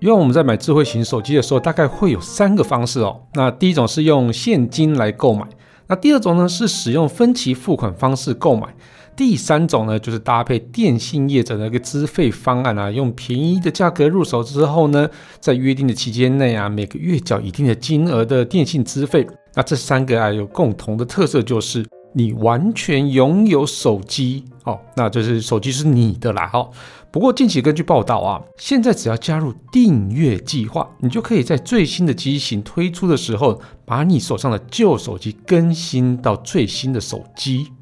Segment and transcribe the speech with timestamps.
[0.00, 3.20] 因为我们在买智慧型手机的时候，大概会有三个方式哦。
[3.34, 5.46] 那第一种是用现金来购买，
[5.88, 8.66] 那第二种呢是使用分期付款方式购买，
[9.14, 15.08] 第三种呢就是搭配电信业者的一个资费方案啊，用便宜的价格入手之后呢，
[15.38, 19.26] 在约定的期间内啊，每个月缴一定的金额的电信资费。
[19.54, 21.84] 那这三个啊有共同的特色就是。
[22.12, 26.68] 你完全拥有手机哦，那就是手机是你的啦哦。
[27.12, 37.72] 不过近期根据报道啊，现在只要加入订阅计划，你就可以在最新的机型推出的时候，把你手上的旧手机更新到最新的手机。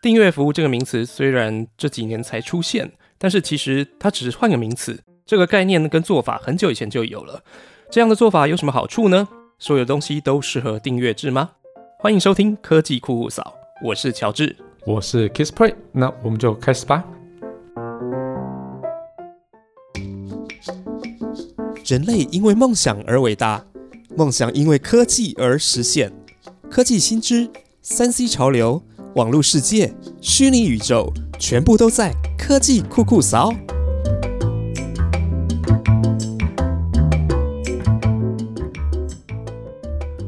[0.00, 7.42] 订阅服务这个名词虽然这几年才出现，但是其实它只是换个名词，这个概念跟做法很久以前就有了。
[7.90, 9.26] 这样的做法有什么好处呢？
[9.58, 11.50] 所有东西都适合订阅制吗？
[11.98, 13.52] 欢迎收听科技酷酷扫。
[13.82, 14.54] 我是乔治，
[14.86, 17.02] 我是 Kissplay，那我们就开始吧。
[21.86, 23.64] 人类因为梦想而伟大，
[24.16, 26.12] 梦想因为科技而实现。
[26.68, 27.48] 科技新知、
[27.80, 28.82] 三 C 潮流、
[29.14, 33.52] 网络世界、虚拟宇宙，全部都在科技酷酷扫。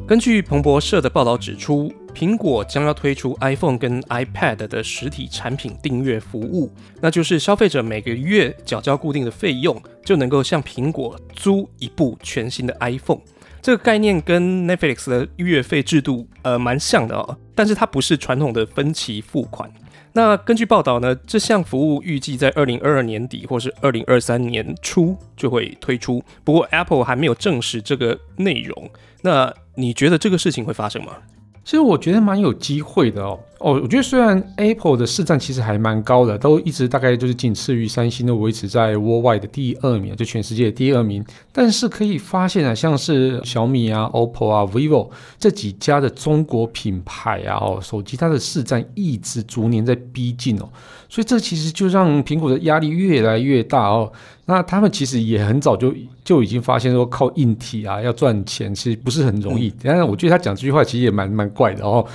[0.06, 1.92] 根据彭博社的报道指出。
[2.14, 6.68] 苹果将要推出 iPhone 跟 iPad 的实体产品订阅服务，
[7.00, 13.20] 那就是消费者每个月缴交固定的费用，就能够向苹果租一部全新的 iPhone。
[13.60, 19.70] 这个概念跟 Netflix 的月费制度呃蛮像的哦，但是它不是传统的分期付款。
[20.14, 28.90] 那根据报道呢，这项服务预计在二零二二年底或是二零二三年初就会推出，不过 Apple 还没有证实这个内容。
[29.20, 31.18] 那你觉得这个事情会发生吗？
[31.62, 33.38] 其实我觉得蛮有机会的哦。
[33.60, 41.24] 哦，我觉得虽然 Apple 的市占其实还蛮高的，都一直大概就是仅次于三星，都维持在 Worldwide 的第二名，就全世界的第二名。
[41.52, 50.68] 但是可以发现啊，像是小米啊、OPPO 啊、vivo 这几家的中国品牌啊，哦，手机它的市占一直逐年在逼近哦。
[51.10, 54.12] 所以这其实就让苹果的压力越来越大哦。
[54.44, 55.92] 那他们其实也很早就
[56.22, 59.72] 就已经发现说，靠硬体啊要赚钱其实不是很容易。
[59.82, 62.06] 但是我觉得他讲这句话其实也蛮蛮怪的哦，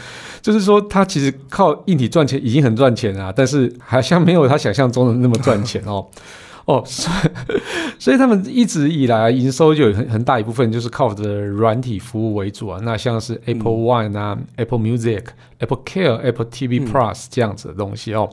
[0.42, 6.06] 就是说他其实靠硬体赚钱已经很赚钱啊，但是好像没有他想象中的那么赚钱哦。
[6.66, 7.30] 哦，所以
[8.00, 12.80] 所以他们一直以来营收就有很很大一部分就是靠着软体服务为主啊。
[12.84, 15.26] 那像是 Apple One 啊、Apple Music、
[15.60, 18.30] Apple Care、Apple TV Plus 这样子的东西哦。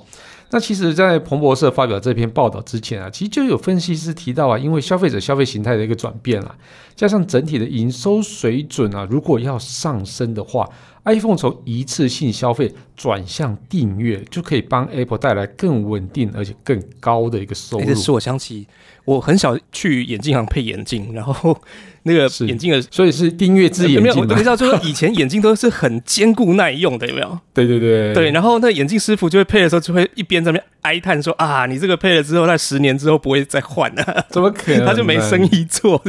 [0.53, 6.55] 那其实，在彭博社发表这篇报道之前啊，其实就有分析师提到啊，因为消费者消费形态的一个转变啊，
[6.95, 10.69] 加上整体的营收水准啊，如果要上升的话。
[11.05, 17.85] iPhone 从一次性消费转向订阅，就可以帮 Apple 带来更稳定而且更高的一个收入。
[17.87, 18.67] 这使我想起，
[19.05, 21.59] 我很少去眼镜行配眼镜，然后
[22.03, 24.29] 那个眼镜的，所以是订阅制眼镜。
[24.29, 27.39] 你知道，就是以前眼镜都是很坚固耐用的，有没有？
[27.55, 28.31] 对对对对。
[28.31, 34.85] 然后那眼镜师傅就会配的时候，就会一边在那边哀叹说：“啊，你这个配了之后，在十年之后不会再换了，怎么可能？
[34.87, 36.03] 他就没生意做。”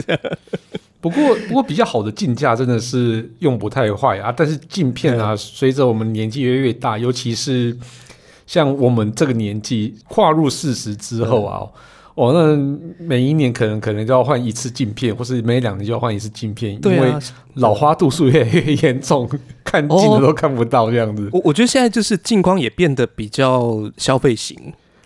[1.02, 4.32] 不过，不过比较好的镜架真的是用不太坏啊。
[4.32, 7.76] 但是镜片啊，随着我们年纪越来越大，尤其是
[8.46, 11.66] 像我们这个年纪跨入四十之后啊，
[12.14, 17.12] 哦，那每一年可能可能就要换一次镜片，或是每两年就要换一次镜片，因为
[17.56, 19.28] 老花度数越来越严重，
[19.64, 21.28] 看镜子都看不到这样子。
[21.34, 24.56] 我我觉得现在就是镜框也变得比较消费型，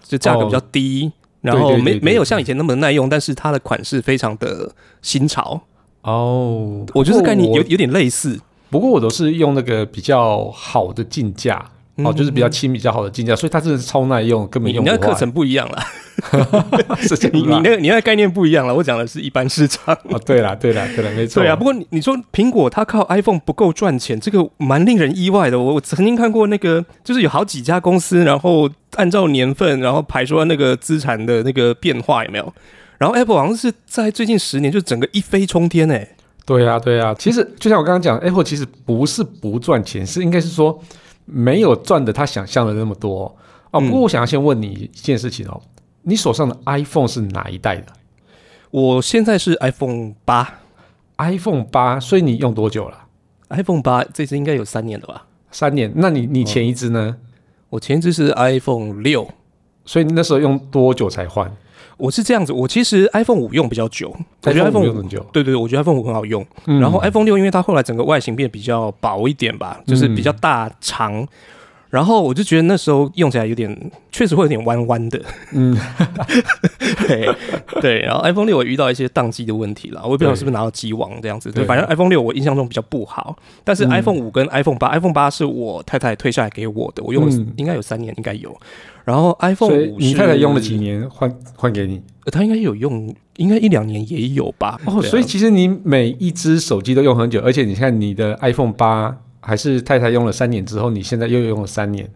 [0.03, 4.69] 就价格比较低，然后没没有像以前那么耐用，但是它的款式非常的
[5.01, 5.61] 新潮。
[6.05, 8.39] 哦，我就是跟你有有点类似，
[8.69, 11.65] 不过我都是用那个比较好的进价，
[11.97, 14.85] 哦，就是比较轻、比较好的镜架，所以它真的是超耐用，根本用。
[14.85, 15.83] 你那课程不一样了，
[17.33, 18.75] 你你那你那概念不一样了。
[18.75, 19.97] 我讲的是一般市场。
[20.11, 21.41] 哦，对啦，对啦，对啦，没错。
[21.41, 25.59] 对啊，不过你你说苹果它靠 iPhone 不够赚钱，这个蛮令人意外的。
[25.59, 32.53] 我我曾经看过那个，就是有好几家公司，然后按照年份，然后排出那个资产的那个变化，有没有？
[32.97, 36.15] 然后 Apple 好像是在最近十年就整个一飞冲天哎，
[36.45, 40.79] 对呀对呀，其实就像我刚刚讲，Apple 其实不是不赚钱，是应该是说
[41.25, 43.35] 没有赚的他想象的那么多
[43.71, 43.81] 哦。
[43.81, 45.61] 不过我想要先问你一件事情哦，
[46.03, 47.87] 你手上的 iPhone 是哪一代的？
[48.71, 50.59] 我现在是 iPhone 八
[51.17, 53.07] ，iPhone 八，所以你用多久了
[53.49, 55.25] ？iPhone 八这支应该有三年了吧？
[55.51, 55.91] 三年？
[55.95, 57.17] 那你你前一支呢？
[57.69, 59.27] 我前一支是 iPhone 六，
[59.85, 61.51] 所以你那时候用多久才换？
[61.97, 65.25] 我是这样子，我其实 iPhone 五用比较久，我觉得 iPhone 五很久。
[65.31, 66.45] 对对，我觉得 iPhone 五很好用。
[66.65, 71.27] 然后 iPhone 六，因为它后来整个外形变比较薄一点吧，就是比较大长。
[71.95, 73.73] 然后我就觉得那时候用起来有点，
[74.11, 75.21] 确实会有点弯弯的。
[75.53, 75.73] 嗯，
[77.07, 77.29] 对
[77.79, 81.49] 对，然后 iPhone 六我遇到一些宕机的问题了，我也不知道是不是拿到机网这样子。
[81.53, 88.53] 对，对反正 iPhone 六我印象中比较不好，但是嗯 iPhone 五跟 iPhone 八、iPhone 八是我太太退下来给我的，我用了嗯应该有三年，应该有。
[89.05, 90.75] 然后 iPhone 五你太太用了几？
[90.75, 94.77] 年换换给你呃她应该有用，应该一两年也有吧。
[94.85, 99.15] 哦，啊所以其实你每一只手机都用很久，而且你看你的 iPhone 八
[99.45, 102.09] 还是太太用了三年之后，你现在又用了三年，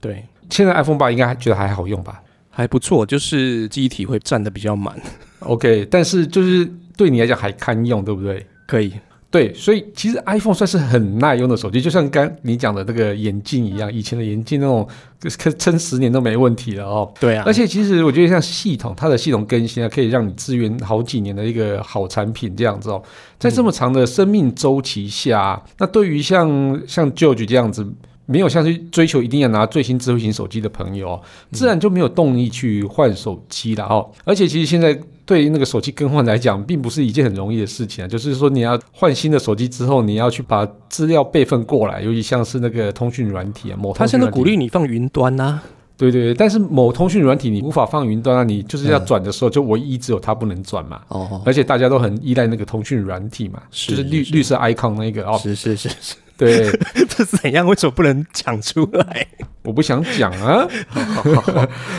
[0.00, 0.24] 对。
[0.50, 2.20] 现在 iPhone 八应该还觉得还好用吧
[2.50, 4.94] 还不错，就是记忆体会占的比较满
[5.38, 8.44] ，？OK，但是就是对你来讲还堪用，对不对？
[8.66, 8.92] 可以。
[9.32, 14.86] 对，所以其实 iPhone 算是很耐用的手机，就像刚你讲的那个眼镜一样，以前的眼镜那种
[15.38, 17.10] 可撑十年都没问题了哦。
[17.18, 23.02] 对啊，而且其实我觉得像系统，它的系统更新啊，可以让你支援好几年的一个好产品这样子哦。
[23.38, 27.90] 在这么长的生命周期下，那对于像像 George 这样子。
[28.24, 31.20] 没有像去追求一定要拿最新智慧型手机的朋友哦，
[31.50, 34.08] 自然就没有动力去换手机了哦。
[34.24, 38.08] 而且其实现在对于那个手机更换来讲，并不是一件很容易的事情啊。
[38.08, 45.60] 就是说你要换新的手机之后，你要去把资料备份过来，尤其像是那个通讯软体啊，某他现在鼓励你放云端呐、
[45.96, 51.00] 对对对，但是某通讯软体你无法放云端啊，你就是要转的时候，就唯一只有它不能转嘛。
[51.08, 55.38] 哦，而且大家都很依赖那个通讯软体嘛，是就是绿是绿色 icon 那个哦。
[55.40, 56.70] 是是是是，对，
[57.08, 57.64] 这是怎样？
[57.66, 59.26] 为什么不能讲出来？
[59.62, 60.66] 我不想讲啊。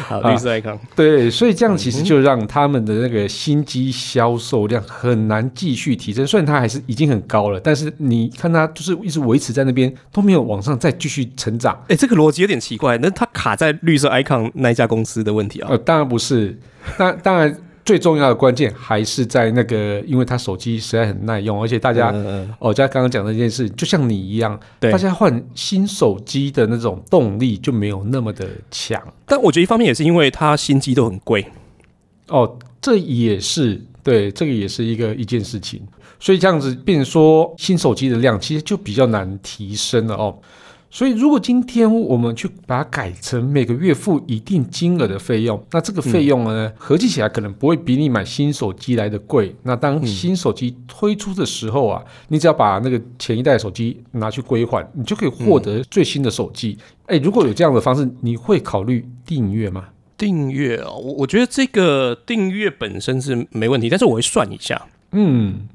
[0.08, 6.28] 好，啊绿色 icon，对，所以这样其实就让他们的那个新机销售量很难继续提升。
[6.28, 11.82] 虽然它还是已经很高了，但是你看它就是一直维持在那边，都没有往上再继续成长。
[11.88, 15.70] 哎、这个逻辑有点奇怪，那它卡在绿色 icon 那一家公司的问题啊？
[15.72, 16.60] 呃，当然不是，
[16.98, 17.56] 当当然
[17.86, 22.14] 最重要的关键还是在那个，因为他手机实在很耐用，而且大家。
[22.60, 29.02] 哦，在刚刚讲的那件事，就像你一样，大家换新手机的那种动力就没有那么的强。
[29.26, 31.46] 但我觉得一方面也是因为它新机都很贵，
[32.30, 35.82] 哦，这也是对，这个也是一个一件事情。
[36.20, 40.38] 所以这样子，变成说新手机的量其实就比较难提升了哦。
[40.94, 49.56] 所以如果今天我们去把它改成每个月付一定金额的费用，那这个费用呢，合计起来可能不会比你买新手机来的贵。
[49.64, 56.78] 那当新手机推出的时候啊，你只要把那个前一代手机拿去归还，你就可以获得最新的手机。
[57.08, 59.86] 哎、如果有这样的方式，你会考虑订阅吗？
[60.16, 64.80] 订阅哦，我我觉得这个订阅本身是没问题，但是我会算一下。
[65.12, 65.68] 嗯，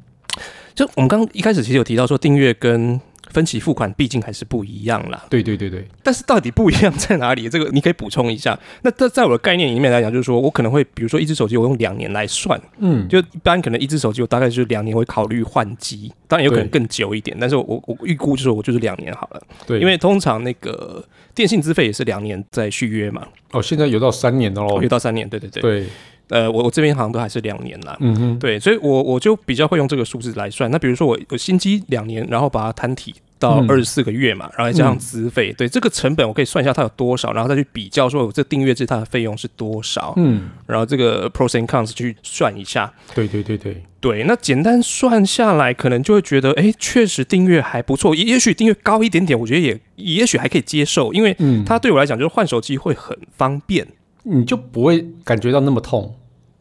[0.77, 3.01] 就我们刚刚一开始其实有提到说，订阅跟
[3.33, 5.25] 分期付款毕竟还是不一样啦。
[5.31, 5.87] 对对对对。
[6.03, 7.49] 但是到底不一样在哪里？
[7.51, 8.59] 这个你可以补充一下。
[8.83, 21.05] 那这在我的概念里面来讲，就是说我可能会，比如说一只手机，我用两年来算，嗯，就一般可能一只手机我大概就是两年会考虑换机，当然有可能更久一点，但是我我我预估就是我就是两年好了，对，因为通常那个
[21.35, 24.89] 电信资费也是两年在续约嘛，哦，现在有到三年的喽有。
[24.89, 25.87] 到三年，对对对，对，
[26.29, 27.97] 呃，我我这边好像都还是两年啦。
[28.01, 30.71] 嗯哼，对，所以我我就比较会用这个数字来算。
[30.71, 42.93] 那比如说我我新机两年，然后把它摊体到嗯二十四个月嘛，然后再加上资费，对这个成本我可以算一下它有多少，然后再去比较说我这订阅制它的费用是多少，嗯，然后这个 pros and cons 去算一下。
[43.15, 53.87] 对对对对，对，那简单算下来，可能就会觉得，哎，确实订阅还不错，也也许订阅高一点点，我觉得也也许还可以接受，因为嗯，它对我来讲就是换手机会很方便。
[54.29, 56.15] 你就不会感觉到那么痛。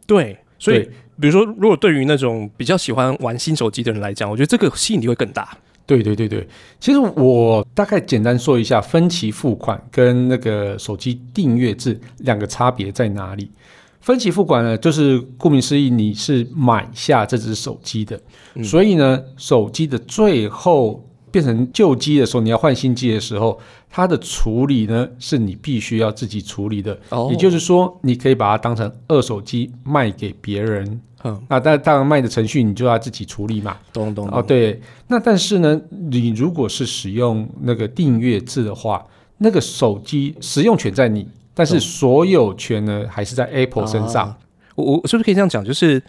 [0.06, 5.58] 对，所以比如说，如果对于那种比较喜欢玩新手机的人来讲，我觉得这个吸引力会更大。
[5.86, 6.46] 对对对对，
[6.82, 13.50] 其实我大概简单说一下分期付款跟那个手机订阅制两个差别在哪里。
[14.01, 18.20] 分期付款呢，就是顾名思义，你是买下这只手机的，
[18.56, 26.98] 嗯所以呢，手机的最后变成旧机的时候，你要换新机的时候，它的处理呢是你必须要自己处理的。
[27.10, 31.01] 哦也就是说，你可以把它当成二手机卖给别人。
[31.24, 33.77] 嗯，那但当然卖的程序你就要自己处理嘛。
[33.91, 34.79] 懂懂哦，，对。
[35.07, 39.03] 那但是呢，你如果是使用那个订阅制的话，
[39.39, 44.27] 那个手机使用权在你，但是所有权呢还是在 Apple 身上。
[44.27, 44.38] 啊
[44.75, 45.65] 我我是不是可以这样讲？
[45.65, 46.00] 就是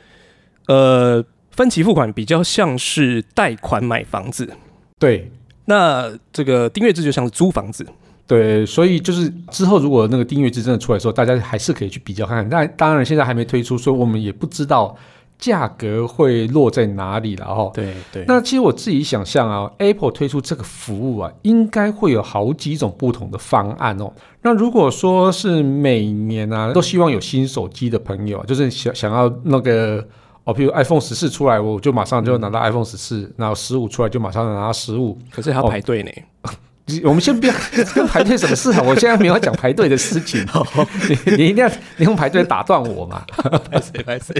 [0.66, 4.52] 呃，分期付款比较像是贷款买房子，
[4.98, 5.30] 对
[5.66, 7.86] 那这个订阅制就像是租房子。
[8.26, 12.48] 对，所以就是之后如果那个订阅制真的出来的时候，大家还是可以去比较看看。
[12.48, 14.94] 但当然现在还没推出，所以我们也不知道
[15.38, 17.70] 价格会落在哪里了哈。
[17.72, 24.12] 对对那其实我自己想象啊，Apple 推出这个服务啊，应该会有好几种不同的方案哦。
[24.42, 30.06] 那如果说是每年啊都希望有新手机的朋友啊，就是想想要那个
[30.48, 36.10] 哦，比如 iPhone 十四出来，我就马上就拿到 iPhone 十四，然后十五出来就马上拿到十五，可是还要排队呢。
[37.04, 37.52] 我们先不要
[37.94, 38.82] 跟排队什么事啊？
[38.82, 40.40] 我现在没有讲排队的事情，
[41.26, 43.22] 你你一定要你用排队打断我嘛？
[43.70, 44.34] 排谁排谁？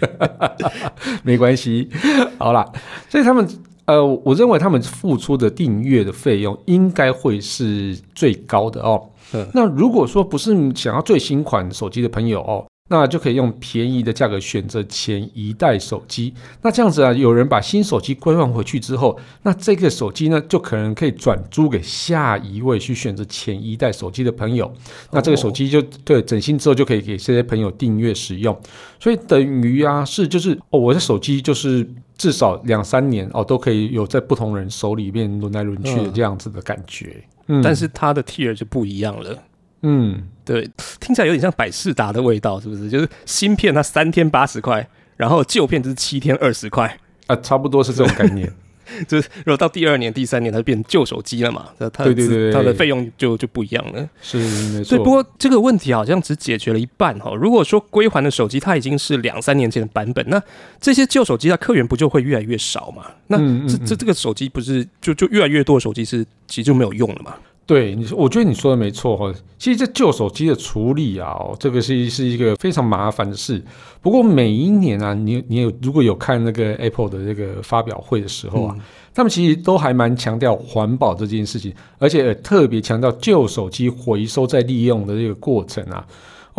[1.22, 1.90] 没关系，
[2.38, 2.64] 好啦，
[3.10, 3.46] 所以他们
[3.84, 9.10] 呃，我认为他们付出的订阅的费用应该会是最高的哦。
[9.34, 16.32] 嗯那如果说不是想要最新款手机的朋友哦，那就可以用便宜的价格选择前一代手机。
[16.62, 24.72] 那这样子啊，有人把新手机归还回去之后，那这个手机呢，就可能可以转租给下一位去选择前一代手机的朋友。
[25.10, 28.58] 那这个手机就对整新之后就可以给这些朋友订阅使用。
[28.98, 37.22] 所以等于啊，是就是哦，我的手机就是至少两三年哦，都可以有在不同人手里面轮来轮去的嗯这样子的感觉。
[37.46, 39.36] 嗯，但是它的 tier 就不一样了。
[39.82, 40.68] 嗯，对，
[41.00, 42.88] 听起来有点像百事达的味道，是不是？
[42.88, 46.98] 就是新片它三天八十块，然后旧片就是七天二十块。
[47.26, 48.50] 啊，差不多是这种概念。
[49.06, 54.08] 就是如果到第二年、第三年，它就变旧手机了嘛，那它对对对对它的费用就就不一样了。
[54.22, 54.96] 是没错。
[54.96, 57.34] 对，不过这个问题好像只解决了一半哈。
[57.34, 60.42] 如果说归还的手机它已经是两三年前的版本，那
[60.80, 63.04] 这些旧手机它客源不就会越来越少嘛？
[63.26, 67.34] 那这嗯嗯这这个手机不是就就越来越多的手机是其实就没有用了嘛？
[67.68, 69.30] 对你，我觉得你说的没错哈。
[69.58, 73.62] 其实这旧手机的处理啊，哦，这个是是一个非常麻烦的事。
[74.00, 78.82] 不过每一年啊，你你有如果有看那个 Apple 的这个发表会的时候啊，嗯
[79.14, 86.06] 他们其实都还蛮强调环保这件事情，而且特别强调旧手机回收再利用的这个过程啊。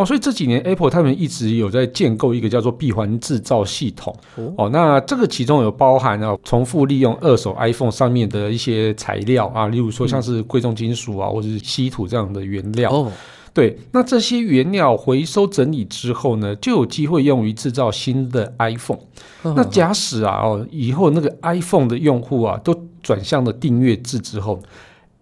[0.00, 4.16] 哦，所以这几年 Apple 他们一直有在建构一个叫做闭环制造系统。
[4.36, 12.90] 哦哦，那这个其中有包含了重复利用二手 iPhone 上面的一些材料啊，例如说像是贵重金属啊，或者是稀土这样的原料。
[12.90, 13.12] 哦，
[13.52, 19.00] 对，那这些原料回收整理之后呢，就有机会用于制造新的 iPhone。
[19.42, 24.58] 那嗯假使啊，哦，以后那个 iPhone 的用户啊，都转向了订阅制之后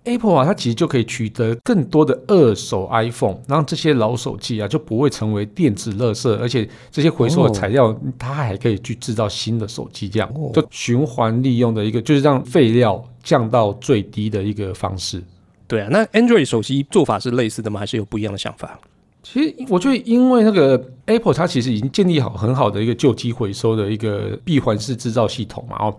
[0.08, 15.22] ，Apple 啊，它其实就可以取得更多的二手 iPhone，让这些老手机啊就不会成为电子垃圾，而且这些回收的材料，它还可以去制造新的手机，这样哦就循环利用的一个，就是让废料降到最低的一个方式。
[15.66, 17.78] 对啊，那 Android 手机做法是类似的吗？
[17.78, 18.78] 还是有不一样的想法？
[19.30, 25.94] 其实我觉得，因为那个 Apple 它其实已经建立好很好的一个旧机回收的一个闭环式制造系统嘛，哦，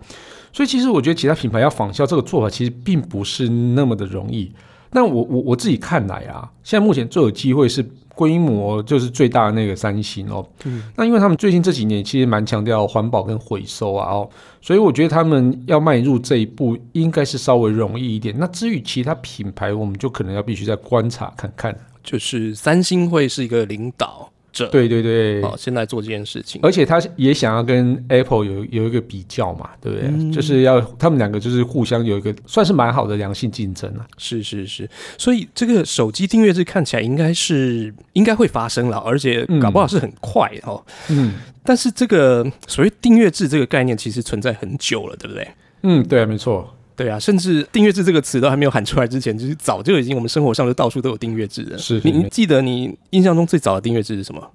[0.52, 4.50] 所以其实我觉得其他品牌要仿效这个做法，其实并不是那么的容易。
[4.90, 14.28] 那我我我自己看来啊，现在目前最有机会是规模就是最大的那个三星哦，嗯那因为他们最近这几年其实蛮强调环保跟回收啊哦，
[14.60, 18.34] 所以我觉得他们要迈入这一步应该是稍微容易一点。
[18.36, 21.72] 那至于其他品牌，我们就可能要必须再观察看看。
[22.02, 26.60] 就是三星会是一个领导者，对对对，哦，现在做这件事情。
[26.62, 30.08] 而且他也想要跟 Apple 有有一个比较嘛，对不对？
[30.08, 34.06] 嗯就是要他们两个就是互相有一个算是蛮好的良性竞争啊。
[34.18, 40.84] 是是是，所以这个手机订阅制看起来应该是应该会发生了，而且搞不好是很快哦。
[41.10, 45.46] 嗯但是这个所谓订阅制这个概念其实存在很久了，对不对？
[45.82, 46.74] 嗯，对啊，没错。
[47.00, 51.78] 对啊，甚至订阅制这个词都还没有喊出来之前，就是早就已经我们生活上就到处都有订阅制了。
[51.78, 54.50] 是你你记得你印象中最早的订阅制是什么？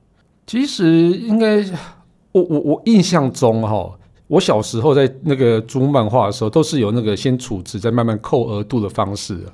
[0.45, 1.65] 其实应该，
[2.33, 3.91] 我我我印象中哈，
[4.27, 9.51] 我小时候在那个租漫画的时候，都是有那个先储值再慢慢扣额度的方式的。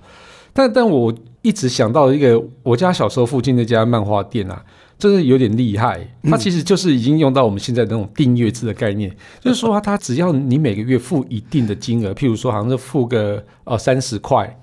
[0.51, 4.61] 但但我一直想到一个我家小时候附近那家漫画店啊，
[5.01, 5.99] 真的有点厉害。
[6.29, 14.55] 它其实就是已经用到我们现在的那种订阅制的概念， 就是说它只要你每个月付一定的金额，譬如说好像是付个呃三十块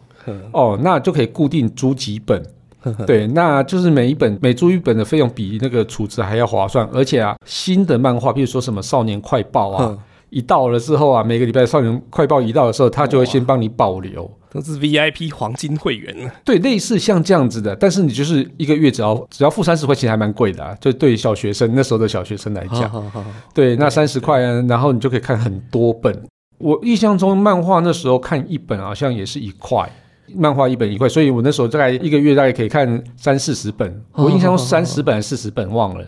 [0.53, 2.41] 哦，那就可以固定租几本。
[3.07, 9.99] 对，那就是每一本每租一本的费用比那个储值还要划算，而且啊，新的漫画，譬如说什么少年快报啊，哼
[10.31, 14.31] 一到了之后啊，每个礼拜少年快报一到的时候，他就会先帮你保留。
[14.51, 16.33] 都是 VIP 黄金会员了。
[16.43, 20.75] 对，类似像这样子的，但是你就是一个月只要只要付三十块，其实还蛮贵的啊。
[20.81, 26.19] 就对小学生那时候的小学生来讲，好好好，对，那三十块啊，然后你就可以看很多本。
[26.57, 29.87] 我印象中漫画那时候看一本好像也是一块，
[30.35, 34.03] 漫画一本一块，所以我那时候大概一个月大概可以看三四十本。
[34.15, 36.05] 我印象中三十本还是四十本忘了。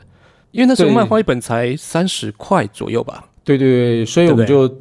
[0.50, 3.24] 因为那时候漫画一本才三十块左右吧。
[3.44, 4.72] 对对对，所以我们就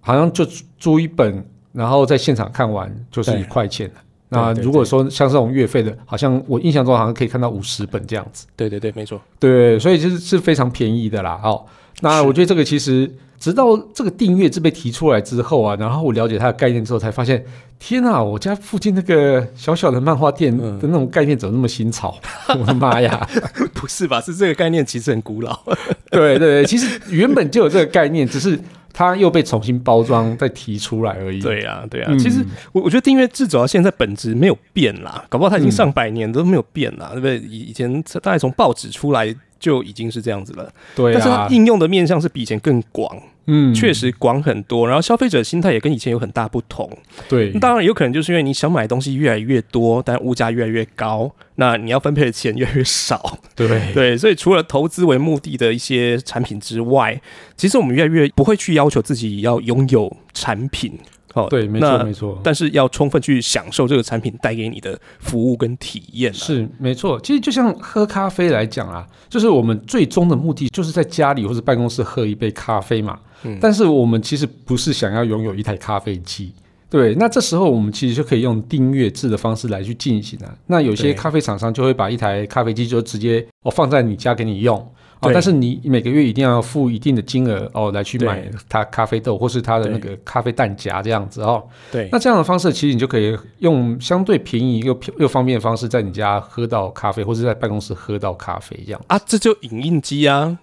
[0.00, 0.46] 好像就
[0.78, 3.90] 租一本，然后在现场看完就是一块钱。
[4.28, 8.46] 那如果说像这种月费的，好像我印象中好像可以看到五十本这样子。
[8.56, 9.20] 对对对，没错。
[9.38, 11.40] 对，所以就是是非常便宜的啦。
[11.44, 11.64] 哦，
[12.00, 13.08] 那我觉得这个其实
[13.46, 17.44] 直到这个订阅制被提出来之后啊，然后我了解它的概念之后，才发现，
[17.78, 22.12] 天啊，我家附近那个小小的漫画店嗯的那种概念怎么那么新潮？
[22.58, 23.24] 我的妈呀！
[23.72, 24.20] 不是吧？
[24.20, 25.56] 是这个概念其实很古老。
[26.10, 28.58] 对对对，其实原本就有这个概念，只是
[28.92, 31.38] 它又被重新包装再提出来而已。
[31.38, 37.38] 对啊，对啊，嗯，其实我我觉得订阅制主要现在本质没有变啦，搞不好它已经上百年都没有变啦，对不对？
[37.38, 46.90] 以以前大概从报纸出来就已经是这样子了，对但是它啊，应用的面向是比以前更广，嗯确实广很多，然后消费者心态也跟以前有很大不同。
[47.28, 53.38] 对，当然有可能就是因为你想买的东西越来越多，但物价越来越高，那你要分配的钱越来越少。
[53.54, 57.20] 对 对，所以除了投资为目的的一些产品之外，
[57.56, 60.98] 其实我们越来越不会去要求自己要拥有产品。
[61.36, 62.40] 哦，对，没那错没错。
[62.42, 66.34] 但是要充分去享受这个产品带给你的服务跟体验、啊。
[66.34, 73.18] 是没错，其实就像喝咖啡来讲啊，就是我们最终的目的就是在家里或者办公室喝一杯咖啡嘛。
[73.44, 76.52] 嗯但是我们其实不是想要拥有一台咖啡机。
[76.88, 80.54] 对，那这时候我们其实就可以用订阅制的方式来去进行啊。
[80.66, 84.78] 那有些咖啡厂商就会把一台咖啡机就直接哦放在你家给你用
[85.20, 91.64] 哦，但是你每个月一定要付一定的金额哦来去对买它咖啡豆或是它的那对个咖啡蛋夹这样子哦。
[91.90, 100.56] 对那这样的方式，其实你就可以用相对便宜又又方便的方式，在你家喝到咖啡，或者在办公室喝到咖啡这样啊，这就影印机啊，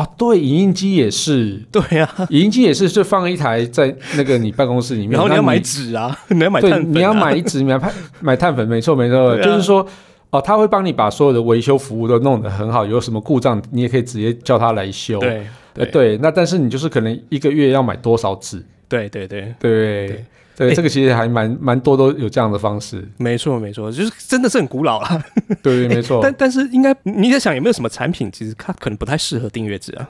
[0.00, 0.08] 啊。
[0.16, 9.86] 对，影印机也是，对啊，影印机也是，就放一台在那个你办公室里面，然后你要买纸啊， 你要买对，碳粉、啊，你要买一支，你要买买碳粉，没错没错，啊就是说。
[10.32, 15.18] 哦，他会帮你把所有的维修服务都弄得很好，有什么故障你也可以直接叫他来修。
[15.18, 15.38] 对
[15.74, 18.64] 呃对对，那但是你就是可能一个月要买多少纸？
[18.88, 20.24] 对对对，对对对，
[20.68, 23.06] 诶这个其实还蛮蛮多都有这样的方式。
[23.16, 25.24] 没错没错，就是真的是很古老了。
[25.62, 26.20] 对，没错。
[26.22, 30.06] 但但是应该你在想有没有什么产品，其实它可能不太适合订阅制啊？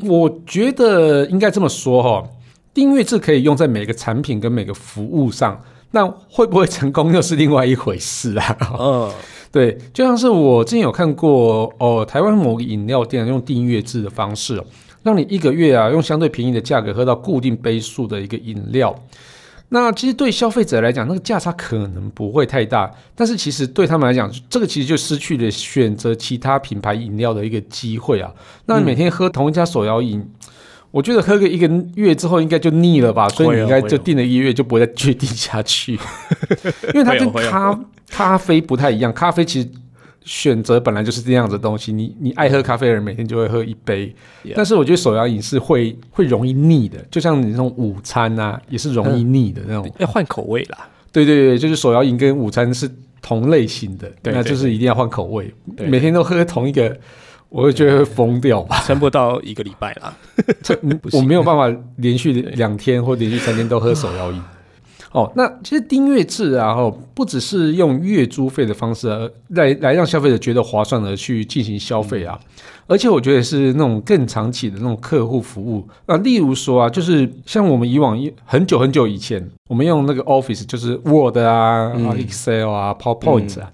[0.00, 2.28] 我觉得应该这么说哈，
[2.74, 5.58] 订阅制可以用在每个产品跟每个服务上，
[5.92, 8.58] 那会不会成功又是另外一回事啊。
[8.78, 9.10] 嗯，
[9.50, 14.66] 对，就像是我之前有看过哦，台湾某个饮料店用订阅制的方式哦，
[15.02, 18.94] 让你一个月啊用相对便宜的价格喝到固定杯数的一个饮料。
[19.70, 28.32] 那其实对消费者来讲，那个价差可能不会太大，但是其实对他们来讲，这个其实就失去了选择其他品牌饮料的一个机会啊。
[28.66, 30.24] 那你每天喝同一家手摇饮，
[30.90, 35.98] 我觉得喝个一个月之后应该就腻了吧，所以你应该就订了一个月就不会再继续订下去，
[36.94, 39.68] 因为它跟咖咖啡不太一样，咖啡其实。
[40.24, 49.90] 选择本来就是这样子的东西，你你爱喝咖啡的人每天就会喝一杯 Yeah 但是我觉得手摇饮是会会容易腻的，就像你那种午餐啊，也是容易腻的那种。
[49.98, 50.88] 要换口味啦。
[51.12, 52.90] 对对对，就是手摇饮跟午餐是
[53.22, 56.96] 同类型的，对对那就是一定要换口味，对每天都喝同一个，
[57.50, 58.82] 我会觉得会疯掉吧。
[58.86, 60.16] 撑不到一个礼拜啦。
[61.12, 64.42] 我没有办法连续两天或连续三天都喝手摇饮。
[65.14, 72.36] 哦，那其实订阅制啊，哦，不只是用月租费的方式而来来让消费者觉得划算的去进行消费啊，
[72.88, 75.88] 而且我觉得是那种更长期的那种客户服务。
[76.06, 82.08] 啊，例如说啊，就是像我们以往一很久很久以前，我们用那个 Office 就是 Word 啊、嗯。
[82.08, 83.70] 啊 Excel 啊、PowerPoint 啊。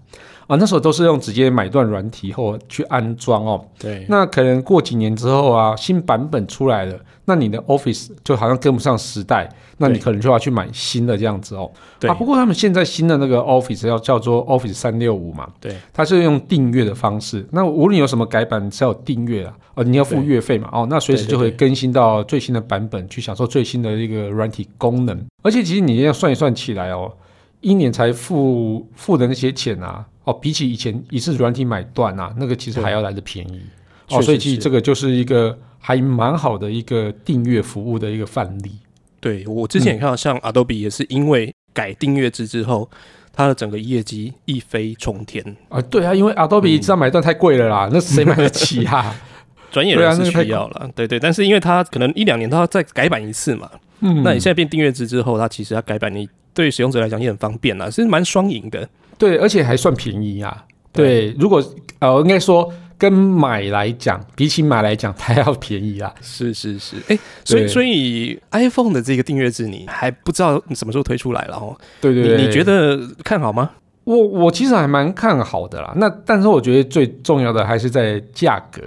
[0.50, 11.70] 啊，那时候都是用直接买断软体后去安装哦，对，那可能过几年之后啊，新版本出来了，那你的 Office 就好像跟不上时代，那你可能就要去买新的这样子哦。
[12.00, 17.46] 对啊，不过他们现在新的那个 Office 要叫做 Office 三六五嘛，对，它是用订阅的方式。
[17.52, 25.24] 那无论有什么改版，只要有订阅啊，哦，你要付月费嘛，哦，那随时就会更新到最新的版本，去享受最新的一个软体功能。
[25.42, 27.12] 而且其实你要算一算起来哦，
[27.60, 33.60] 一年才付付的那些钱啊，哦，比起以前一次软体买断啊，那个其实对还要来的便宜。
[34.08, 38.72] 哦，所以其实这个就是一个还蛮好的一个订阅服务的一个范例。
[39.20, 42.90] 对我之前也看到，像 Adobe 也是因为改订阅制之后，
[43.32, 45.44] 它的整个业绩一飞冲天。
[45.68, 49.14] 啊，对啊，因为 Adobe 嗯知道买断太贵了啦，那谁买得起啊？
[49.70, 58.88] 专业人士对啊那个太需要了，对对，但是因为它可能一两年它要再改版一次嘛，嗯那你现在变订阅制之后，它其实它改版，你对使用者来讲也很方便啦，是蛮双赢的。
[59.20, 60.64] 对，而且还算便宜啊。
[60.92, 61.62] 对，如果
[62.00, 66.12] 呃，应该说跟买来讲，比起买来讲，它要便宜啊。
[66.20, 71.76] 是是是，哎、所以所以 iPhone 的这个订阅制，你还不知道什么时候推出来了哦？
[72.00, 73.70] 对对对，你你觉得看好吗？
[74.04, 75.92] 我我其实还蛮看好的啦。
[75.96, 78.82] 那但是我觉得最重要的还是在价格，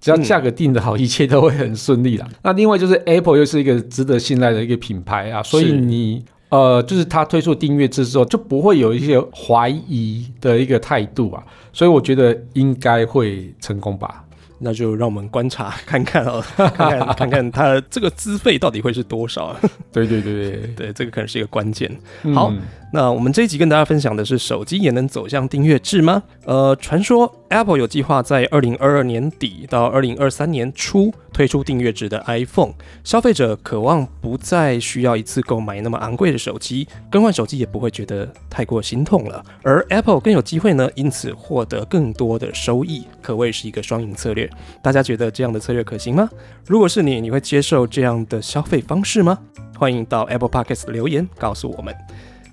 [0.00, 2.28] 只要嗯价格定得好，一切都会很顺利啦。
[2.42, 6.24] 那另外就是 Apple 又是一个值得信赖的一个品牌啊，所以你。
[6.50, 14.24] 呃，就是他推出订阅制之后，就不会有一些怀疑的一个态度啊，所以我觉得应该会成功吧。
[14.60, 19.54] 那就让我们观察看看哦， 看看看看他这个资费到底会是多少？
[19.92, 21.88] 对对对对，对，这个可能是一个关键。
[22.24, 22.52] 嗯好
[22.90, 26.22] 那我们这一集跟大家分享的是，手机也能走向订阅制吗？
[26.46, 32.72] 呃，传说 Apple 有计划在二零二二年底到二零二三年初推出订阅制的 iPhone，
[33.04, 39.44] 消费者渴望不再需要一次购买那么昂贵的手机，更换手机也不会觉得太过心痛了。
[39.62, 44.48] 而 Apple 更有机会呢，因此获得更多的收益，可谓是一个双赢策略。
[44.82, 46.26] 大家觉得这样的策略可行吗？
[46.66, 49.38] 如果是你，你会接受这样的消费方式吗？
[49.78, 51.94] 欢迎到 Apple Podcast 留言告诉我们。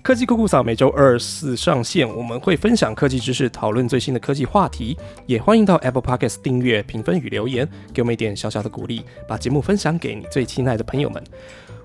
[0.06, 4.96] 科技酷酷嫂每周二四上线，我们会分享科技知识，讨论最新的科技话题。
[5.26, 11.20] 也欢迎到 Apple Podcast 订阅、评分与留言，给我们一点小小的鼓励，把节目分享给你最亲爱的朋友们。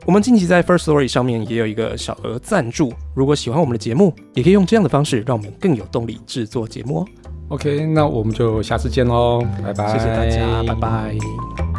[0.06, 7.08] 我们近期在 First Story 上面也有一个小额赞助，如果喜欢我们的节目，也可以用这样的方式，让我们更有动力制作节目哦。
[7.50, 11.71] OK，那我们就下次见喽，拜拜，谢谢大家，拜拜。